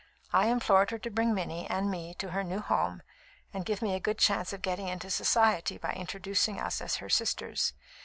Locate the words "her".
0.89-0.97, 2.31-2.43, 6.95-7.07